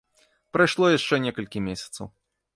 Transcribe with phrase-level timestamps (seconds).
[0.57, 2.13] Прайшло яшчэ некалькі месяцаў.